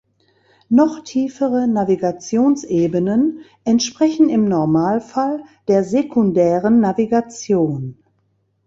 [0.69, 7.99] Noch tiefere Navigationsebenen entsprechen im Normalfall der sekundären Navigation.